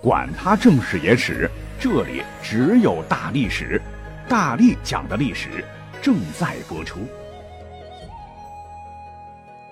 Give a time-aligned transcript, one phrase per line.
[0.00, 3.82] 管他正史野史，这里只有大历史，
[4.28, 5.64] 大力讲的历史
[6.00, 7.00] 正在播出。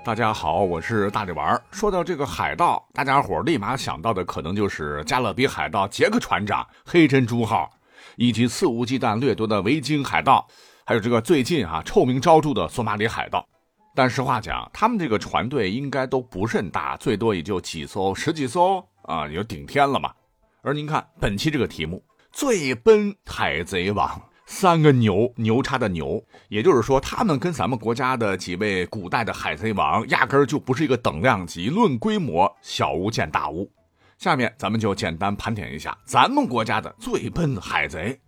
[0.04, 1.60] 大家好，我是大力丸。
[1.70, 7.70] 说到这个海盗，大家伙立马想到的可能就是加勒比海盗杰克船长、黑珍珠号，
[8.16, 10.44] 以及肆无忌惮掠夺的维京海盗，
[10.84, 13.46] 还有这个最近啊臭名昭著的索马里海盗。
[13.94, 20.12] 但实话讲，他们这个船队应该都不甚大，最多也就几艘、十几艘啊，也就顶天了嘛。
[20.62, 24.20] 而您看本期这个题目“醉奔海贼王”。
[24.48, 33.68] 三个牛，牛叉的牛，也就是说，他们跟咱们国家的几位古代的海贼王压根儿就不是一个等量级，论规模小巫见大巫。
[34.18, 38.20] 下面咱们就简单盘点一下咱们国家的最笨海贼。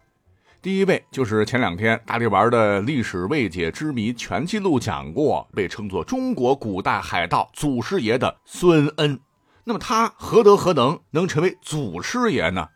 [0.60, 9.20] 第一位就是前两天大力丸的历史未解之谜全记录讲过，被称作中国古代海盗祖师爷的孙恩。
[9.68, 12.66] 那么他何德何能，能成为祖师爷呢？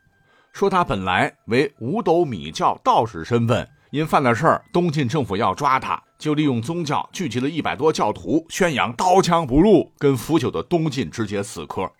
[0.52, 11.90] 说他本来为五斗米教道士身份，因犯了事儿，东晋政府要抓他，就利用宗教聚集了一百多教徒，宣扬刀枪不入，跟腐朽的东晋直接死磕。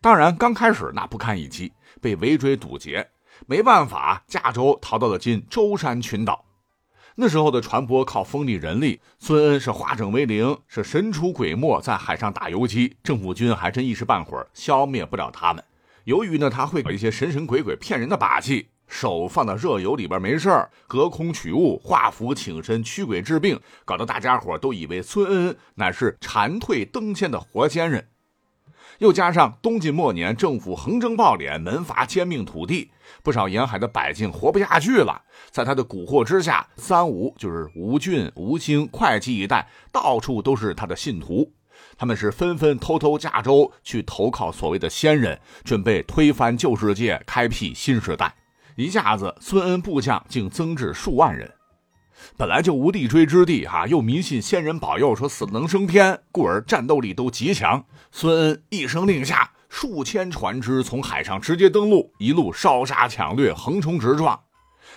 [0.00, 3.04] 当然，刚开始那不堪一击，被围追堵截，
[3.48, 6.44] 没办法，驾舟逃到了今舟山群岛。
[7.16, 15.62] 那时候的船舶靠风力人力，孙恩是化整为零，是神出鬼没，在海上打游击，政府军还真一时半会儿消灭不了他们。
[16.04, 28.08] 由于呢，他会搞一些神神鬼鬼骗人的把戏，手放到热油里边没事儿，隔空取物，画符请神驱鬼治病，搞得大家伙都以为孙恩乃是蝉蜕登仙的活仙人。
[28.98, 32.90] 又加上东晋末年政府横征暴敛，门阀兼并土地，
[33.22, 41.52] 不少沿海的百姓活不下去了，在他的蛊惑之下，三吴就是吴郡、吴兴、会稽一带，到处都是他的信徒。
[41.96, 48.34] 他们是纷纷偷偷驾舟去投靠所谓的仙人，准备推翻旧世界，开辟新时代。
[48.76, 51.50] 一下子，孙恩部将竟增至数万人。
[52.36, 57.84] 本来就无地追之地，哈，又迷信仙人保佑，说死能升天，故而战斗力都极强。
[58.10, 64.38] 孙恩一声令下，数千船只从海上直接登陆，一路烧杀抢掠，横冲直撞。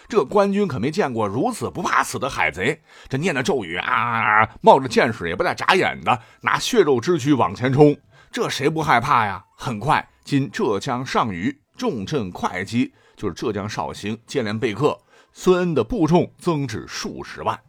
[0.08, 7.96] 这官军可没见过如此不怕死的海贼，这念着咒语啊，冒着箭矢也不带眨眼的，拿血肉之躯往前冲，
[8.32, 9.44] 这谁不害怕呀？
[9.58, 14.96] 很快，今浙江上虞重镇会稽，就是浙江绍兴，接连被克，
[15.38, 17.60] 孙恩的部众增至数十万。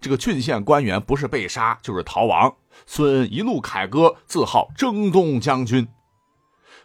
[0.00, 2.56] 这个郡县官员不是被杀就是逃亡，
[2.86, 5.86] 孙恩一路凯歌，自号征东将军。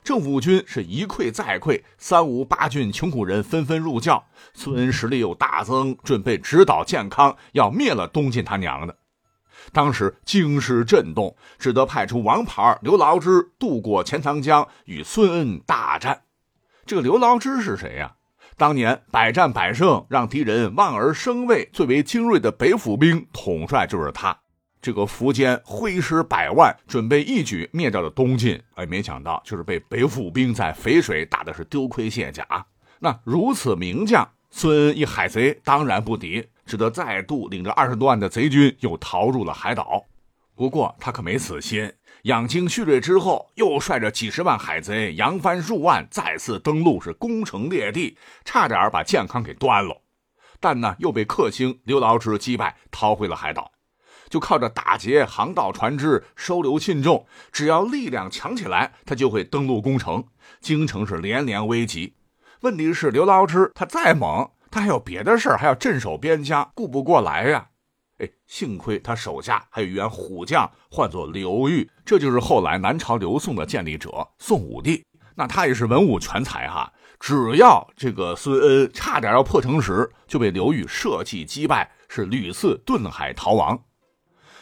[0.04, 4.22] 政府军是一溃再溃，三吴八郡穷苦人纷纷入教，
[4.54, 8.98] 孙恩实力又大增，准备直捣健康，要灭了东晋他娘的。
[9.72, 16.24] 当时京师震动，只得派出王牌刘牢之渡过钱塘江，与孙恩大战。
[16.86, 18.16] 这个刘牢之是谁呀？
[18.64, 24.34] 当年百战百胜，让敌人望而生畏，最为精锐的北府兵统帅就是他。
[24.82, 32.48] 这个苻坚挥师百万，准备一举灭掉了东晋，哎，没想到就是被北府兵在淝水打的是丢盔卸甲。
[33.00, 40.02] 那如此名将，孙恩一海贼当然不敌，只得再度领着二十多万的贼军又逃入了海岛。
[40.56, 41.92] 不过他可没死心，
[42.24, 50.02] 养精蓄锐之后，又率着几十万海贼扬帆数万，再次登陆，是攻城略地，差点把健康给端了。
[50.62, 53.74] 但呢，又被克星刘牢之击败，逃回了海岛。
[54.30, 60.24] 就靠着打劫航道船只，收留信众，只要力量强起来，他就会登陆攻城。
[60.62, 62.16] 京城是连连危急。
[62.62, 67.68] 问题是刘牢之他再猛，他还有别的事，还要镇守边疆，顾不过来呀。
[68.20, 75.04] 哎，幸亏他手下还有一员虎将，唤作刘裕，这就是后来南朝刘宋的建立者宋武帝。
[75.36, 76.94] 那他也是文武全才哈。
[77.20, 83.84] 只要这个孙恩差点要破城时，就被刘裕设计击败，是屡次遁海逃亡。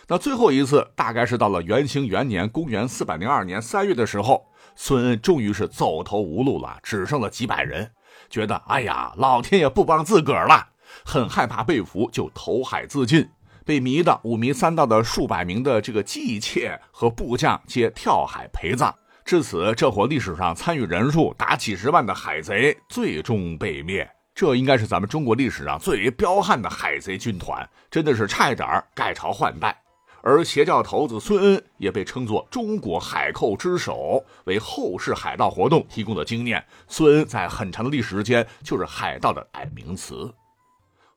[0.08, 4.46] 那最后一次大概是到了元兴元年，公元四百零二年三月的时候，
[4.76, 7.92] 孙恩终于是走投无路了，只剩了几百人，
[8.30, 10.70] 觉得哎呀，老天爷不帮自个儿了，
[11.04, 13.28] 很害怕被俘，就投海自尽。
[13.66, 18.94] 被迷的五迷三道的数百名的这个妓妾和部将皆跳海陪葬。
[19.24, 24.10] 至此，这伙历史上参与人数达几十万的海贼最终被灭。
[24.34, 29.78] 这应该是咱们中国历史上最为彪悍的海贼军团，真的是差一点改朝换代。
[30.24, 36.64] 而邪教头子孙恩也被称作中国海寇之首，为后世海盗活动提供的经验。
[36.88, 40.32] 孙恩在很长的历史时间就是海盗的代名词。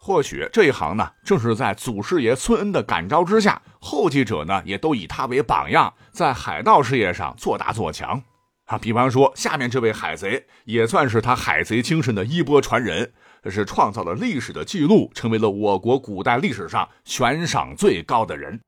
[0.06, 8.22] 或许这一行呢，正是在祖师爷孙恩的感召之下，后继者呢也都以他为榜样，在海盗事业上做大做强。
[8.66, 8.76] 啊。
[8.76, 18.60] 比方说，下面这位海贼也算是他海贼精神的衣钵传人，这是创造了历史的记录，成为了我国古代历史上悬赏最高的人。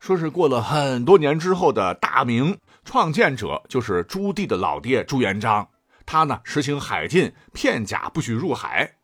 [0.00, 2.56] 说是过了很多年之后的大明
[2.86, 5.68] 创建者，就是朱棣的老爹朱元璋。
[6.06, 8.94] 他呢实行海禁，片甲不许入海。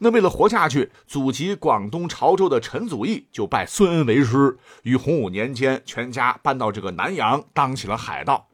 [0.00, 8.48] 那为了活下去，祖籍广东潮州的陈祖义就拜孙恩为师，于洪武年间全家搬到这个南洋，当起了海盗。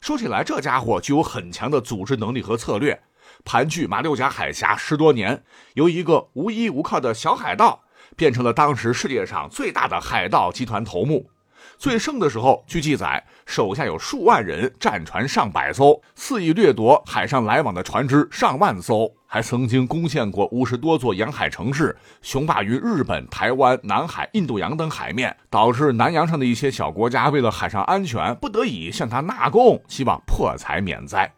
[0.00, 3.02] 说起来，这家伙具有很强的组织能力和策略，
[3.44, 5.44] 盘踞马六甲海峡十多年，
[5.74, 7.84] 由一个无依无靠的小海盗。
[8.14, 11.30] 变成了当时世界上最大的海盗集团头目，
[11.78, 31.32] 最盛的时候，据记载，手下有数万人，战船上百艘，肆意掠夺海上来往的船只上万艘，还曾经攻陷过五十多座沿海城市，雄霸于日本、台湾、南海、印度洋等海面，导致南洋上的一些小国家为了海上安全，不得已向他纳贡，希望破财免灾。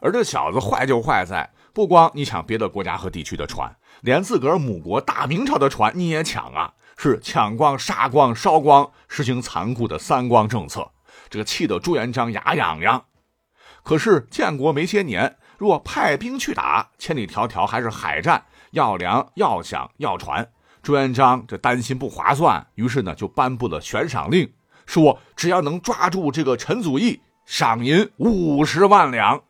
[0.00, 3.70] 而这小子坏就坏在，不光你抢别的国家和地区的船。
[4.00, 6.72] 连自个儿母国大明朝的船你也抢啊！
[6.96, 10.90] 是抢光、杀光、烧光，实行残酷的三光政策。
[11.28, 13.04] 这个气得朱元璋牙痒痒。
[13.82, 20.48] 可是建国没些年，若派兵去打，千里迢迢还是海战，要粮、要饷、要船。
[20.82, 24.52] 朱元璋这担心不划算，于是呢就颁布了悬赏令，
[24.86, 29.42] 说只要能抓住这个陈祖义，赏银五十万两。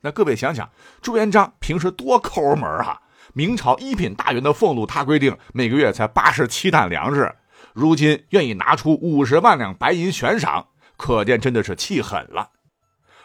[0.00, 0.68] 那各位想想，
[1.00, 3.00] 朱元璋平时多抠门啊！
[3.34, 7.34] 明朝一品大员的俸禄，他规定每个月才八十七担粮食，
[7.72, 10.68] 如今愿意拿出五十万两白银悬赏，
[10.98, 12.50] 可见真的是气狠了。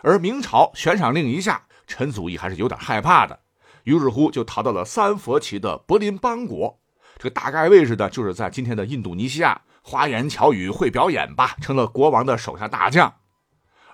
[0.01, 3.39] 而明朝悬赏令一下，陈祖义还是有点害怕的，
[3.83, 6.79] 于是乎就逃到了三佛齐的柏林邦国，
[7.17, 13.13] 这个大概位置呢，就是在今天的印度尼西亚，花言巧语会表演吧，成了国王的手下大将。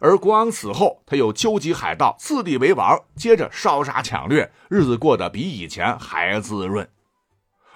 [0.03, 6.85] 而国王死后，他又纠集海盗，自立为王，接着烧杀抢掠，日子过得比以前还滋润。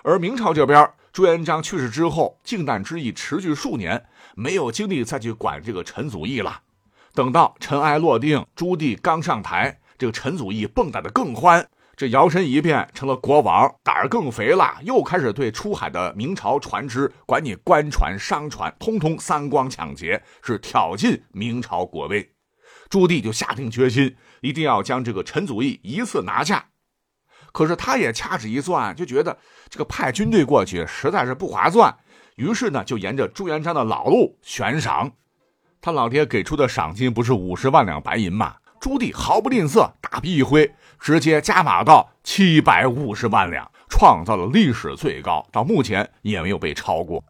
[0.03, 6.63] 而明朝这边，朱元璋去世之后，靖难之役持续数年，没有精力再去管这个陈祖义了。
[7.13, 11.65] 等到尘埃落定，朱棣刚上台，这个陈祖义蹦跶的更欢。
[11.97, 22.35] 这摇身一变成了国王，胆儿更肥了，又开始对出海的明朝船只，管你官船、商船，通通三光抢劫，是挑衅明朝国威。
[22.87, 26.67] 朱棣就下定决心，一定要将这个陈祖义一次拿下。
[27.51, 31.97] 可是他也掐指一算，就觉得这个派军队过去实在是不划算，
[32.35, 35.13] 于是呢，就沿着朱元璋的老路悬赏。
[35.81, 38.57] 他老爹给出的赏金不是五十万两白银吗？
[38.79, 47.23] 朱棣毫不吝啬，大笔一挥，直接加码到七百五十万两，创造了历史最高，到目前也没有被超过。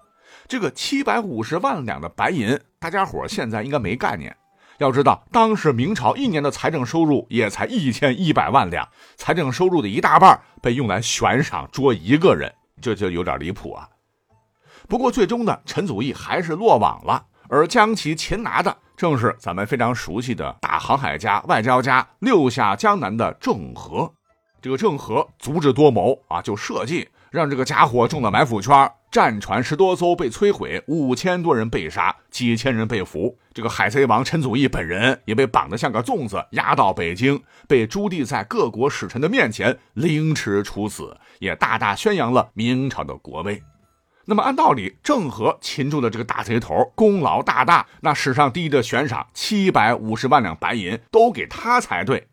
[0.47, 4.35] 这个七百五十万两的白银，大家伙现在应该没概念。
[4.77, 13.89] 要知道，当时明朝一年的财政收入也才一千一百万两，财政收入的一大半被用来悬赏捉一个人，这就有点离谱啊。
[14.88, 18.77] 不过最终呢，陈祖义还是落网了，而将其擒拿的。
[18.97, 24.11] 正是咱们非常熟悉的大航海家、外交家，六下江南的郑和。
[24.59, 33.38] 这个郑和足智多谋啊，就设计让这个家伙中了埋伏圈，战船十多艘被摧毁，五千多人被杀，几千人被俘。
[33.53, 43.61] 这个海贼王陈祖义本人也被绑得像个粽子，押到北京，被朱棣在各国使臣的面前凌迟处死，也大大宣扬了明朝的国威。
[44.29, 52.27] 那么按道理，郑和擒住了这个大贼头，功劳大大，那史上第一的悬赏七百五十万两白银都给他才对。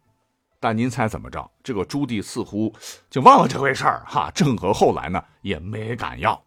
[0.58, 1.52] 但您猜怎么着？
[1.62, 2.74] 这个朱棣似乎
[3.08, 4.28] 就忘了这回事儿哈。
[4.34, 6.42] 郑和后来呢也没敢要。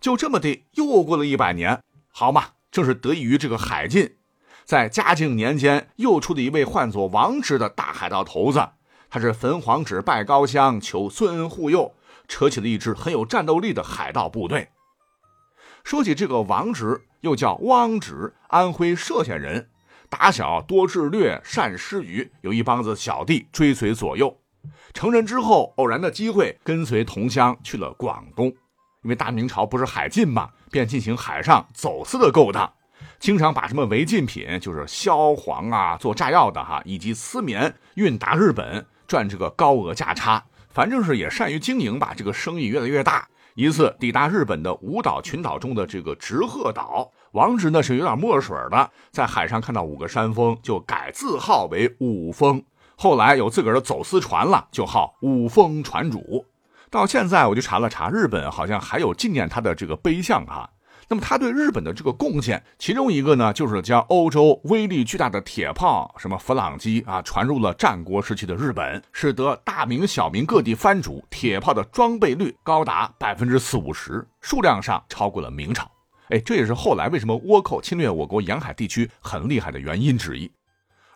[0.00, 4.14] 就这么的，又过了一百年，好嘛，正是得益于这个海禁，
[4.64, 8.70] 在嘉靖年间又出了一位唤作王直的大海盗头子，
[9.10, 11.94] 他是焚黄纸拜高香，求孙恩护佑。
[12.28, 14.70] 扯起了一支很有战斗力的海盗部队。
[15.82, 19.68] 说起这个王直，又叫汪直，安徽歙县人，
[20.08, 24.38] 打小多智略，善诗语，有一帮子小弟追随左右。
[24.94, 28.46] 成人之后，偶然的机会跟随同乡去了广东，
[29.02, 32.72] 因为大明朝不是海禁嘛，便进行海上走私的勾当，
[33.18, 40.42] 经常把什么违禁品，就是硝磺啊、做炸药的哈，以及丝棉运达日本，赚这个高额价差。
[40.74, 43.28] 反正是也善于经营吧，这个生意越来越大。
[43.54, 52.60] 一次抵达日本的五岛群岛中的这个直鹤岛，王直呢是有点墨水的，在海上看到五个山峰，就改字号为五峰。
[52.96, 56.44] 后来有自个儿的走私船了，就号五峰船主。
[56.90, 60.68] 到现在我就查了查，日本好像还有纪念他的这个碑像啊。
[61.08, 75.90] 那么他对日本的这个贡献，其中一个呢，就是将欧洲威力巨大的铁炮，什么弗朗机啊，传入了战国时期的日本，使得大明、小明各地藩主铁炮的装备率高达百分之四五十，数量上超过了明朝。
[76.30, 80.50] 哎，这也是后来为什么倭寇侵略我国沿海地区很厉害的原因之一。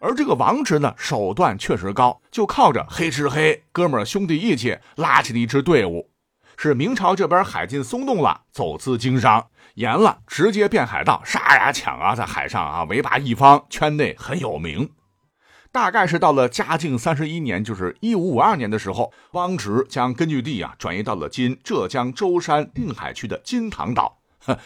[0.01, 6.09] 而这个王直呢，手段确实高，就靠着黑吃黑，哥们兄弟义气，拉起了一支队伍。
[6.61, 14.91] 是明朝这边海禁松动了，走私经商严了，直接变海盗，杀呀抢啊，在海上啊围霸一方，圈内很有名。
[15.71, 24.19] 大概是到了嘉靖三十一年，就是一五五二年的时候，汪直将根据地啊转移到了今浙江舟山定海区的金堂岛，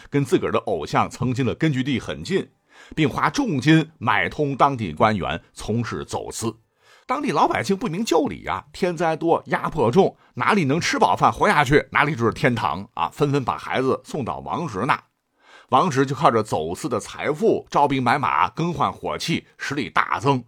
[0.09, 2.49] 跟自个儿的偶像曾经的根据地很近，
[2.97, 6.57] 并花重金买通当地官员从事走私。
[7.13, 13.11] 当地老百姓不明就里啊，天灾多，压迫重，哪里能吃饱饭活下去，哪里就是天堂啊！
[13.13, 14.99] 纷纷把孩子送到王直那，
[15.69, 20.43] 王直就靠着走私的财富，招兵买马，更换火器，实力大增。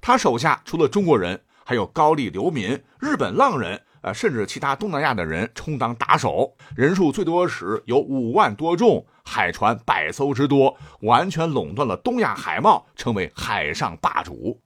[0.00, 14.60] 他手下除了中国人，还有高丽流民、日本浪人，呃，甚至其他东南亚的人充当打手，人数最多时有五万多众，海船百艘之多，完全垄断了东亚海贸，成为海上霸主。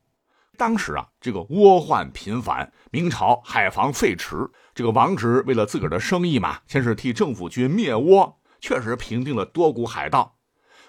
[0.58, 4.50] 当时啊，这个倭患频繁，明朝海防废弛。
[4.74, 10.34] 这个王直为了自个儿的生意嘛，先是替政府军灭倭，确实平定了多股海盗。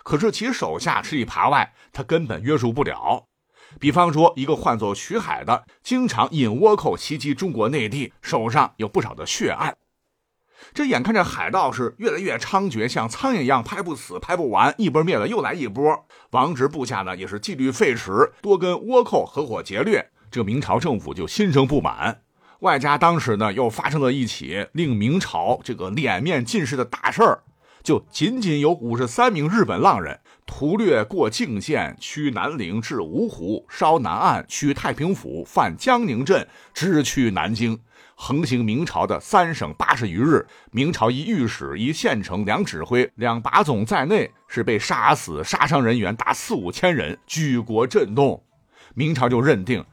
[0.02, 3.28] 可是其手下吃里扒外，他根本约束不了。
[3.80, 9.78] 比方说，一个唤作徐海的，经常引倭寇袭击中国内地，手上有不少的血案。
[10.74, 16.06] 这眼看着海盗是越来越猖獗，像苍蝇一样拍不死、拍不完，一波灭了又来一波。
[16.32, 22.22] 王直部下呢也是纪律废弛，多跟倭寇合伙劫掠，这明朝政府就心生不满。
[22.60, 27.44] 外加当时呢又发生了一起令明朝这个脸面尽失的大事儿，
[27.82, 37.80] 就仅仅有五十三名日本浪人屠掠过境县，驱南陵至芜湖，烧南岸，驱太平府，犯江宁镇，直趋南京。
[38.22, 48.44] 横行明朝的三省八十余日，明朝一御史、一县城、两指挥、两把总在内，是被杀死，杀伤人员达四五千人，举国震动。
[48.94, 49.86] 明朝就认定，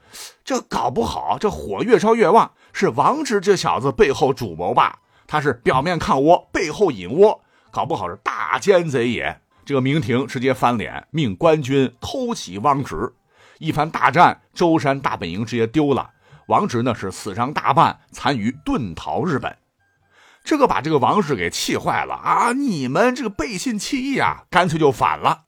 [0.45, 4.99] 这搞不好，这火越烧越旺，是王直这小子背后主谋吧？
[5.29, 7.39] 他是表面抗倭，背后引倭，
[7.71, 9.41] 搞不好是大奸贼也。
[9.65, 13.15] 这个明廷直接翻脸，命官军偷袭汪直，
[13.61, 16.11] 一番大战，舟山大本营直接丢了。
[16.47, 19.57] 王直呢是死伤大半，残余遁逃日本。
[20.45, 22.53] 这个把这个王氏给气坏了啊！
[22.53, 25.43] 你们这个背信弃义啊，干脆就反了。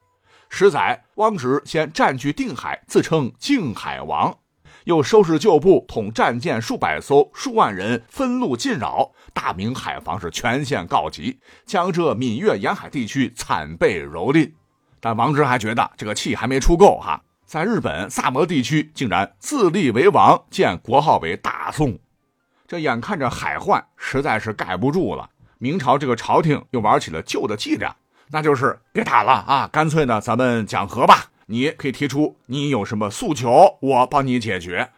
[0.48, 4.36] 十载，汪直先占据定海，自称靖海王，
[4.84, 14.52] 又收拾旧部，统战舰数百艘，数万人分路进扰，大明海防是全线告急，江浙闽粤沿海地区惨被蹂躏。
[14.98, 17.22] 但王直还觉得这个气还没出够哈。
[17.48, 21.98] 在日本萨摩地区，竟然自立为王，建国号为大宋。
[22.66, 27.96] 这眼看着海患实在是盖不住了，明朝这个朝廷又玩起了旧的伎俩，
[28.32, 31.30] 那就是别打了啊，干脆呢咱们讲和吧。
[31.46, 34.90] 你可以提出你有什么诉求，我帮你解决。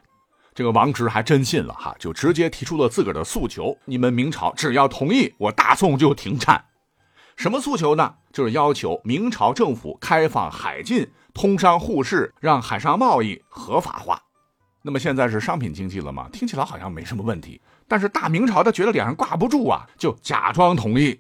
[0.53, 6.65] 这个王直还真信了哈，就直接提出了自个儿的诉求：你们明朝只要同意，我大宋就停战。
[7.37, 8.17] 什么诉求呢？
[8.33, 11.13] 就是要求明朝政府开放海禁。
[11.41, 14.21] 通商互市，让海上贸易合法化。
[14.83, 16.29] 那么现在是商品经济了吗？
[16.31, 17.59] 听起来好像没什么问题。
[17.89, 21.19] 但是大明朝他觉得脸上挂不住啊，就假装同意。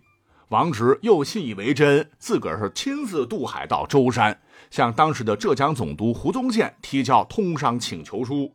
[0.50, 4.38] 王直又信以为真，自个儿是亲自渡海到舟山，
[4.70, 8.54] 向当时的浙江总督胡宗宪提交通商请求书。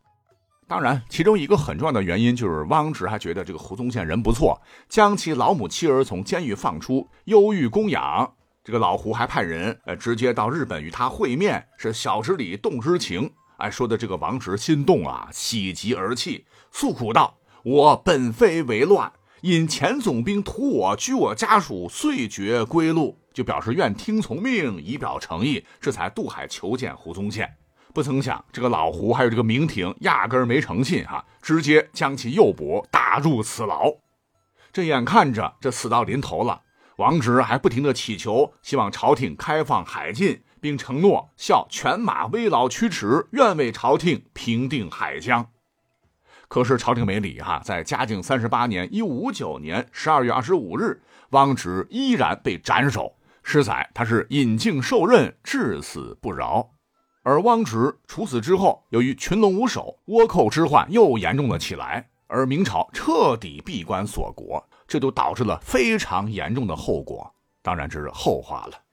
[0.68, 8.34] 当然，其中一个很重要的原因就是汪直还觉得这个胡宗宪人不错，将其老母妻儿从监狱放出，优育供养。
[8.66, 13.30] 这个老胡还派人呃直接到日本与他会面，是晓之理，动之情。
[13.58, 27.48] 哎，说的这个王直心动啊，喜极而泣，诉苦道：“我本非为乱，因前总兵屠我，拘我家属，遂绝归路，就表示愿听从命，以表诚意，这才渡海求见胡宗宪。
[27.94, 33.92] 不曾想，这个老胡还有这个明廷，压根没诚信哈，直接将其诱捕，打入此牢。
[34.72, 36.62] 这眼看着这死到临头了。”
[36.96, 45.50] 王直还不停地祈求，希望朝廷开放海禁，并承诺效犬马危劳驱驰，愿为朝廷平定海疆。
[46.48, 53.16] 可是朝廷没理哈，在嘉靖三十八年（一五五九年）十二月二十五日，汪直依然被斩首。
[53.42, 56.70] 施载他是引颈受刃，至死不饶。
[57.22, 64.66] 而汪直处死之后，由于群龙无首，倭寇之患又严重了起来，而明朝彻底闭关锁国。
[64.86, 67.32] 这都导致了非常严重的后果。
[67.62, 68.85] 当然这是后话了。